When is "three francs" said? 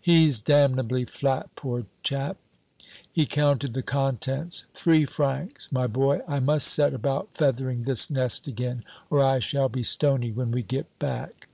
4.74-5.68